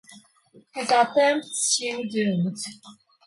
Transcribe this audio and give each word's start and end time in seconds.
His 0.73 0.89
attempts 0.89 1.75
seem 1.75 2.07
doomed. 2.09 2.57